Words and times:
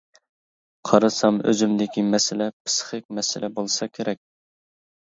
قارىسام 0.89 1.37
ئۆزۈمدىكى 1.51 2.07
مەسىلە 2.09 2.49
پىسخىك 2.57 3.07
مەسىلە 3.21 3.55
بولسا 3.61 3.95
كېرەك. 3.97 4.27